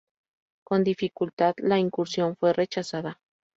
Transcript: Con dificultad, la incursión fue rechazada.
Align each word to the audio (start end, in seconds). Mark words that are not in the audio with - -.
Con 0.63 0.83
dificultad, 0.83 1.53
la 1.59 1.77
incursión 1.77 2.35
fue 2.35 2.53
rechazada. 2.53 3.19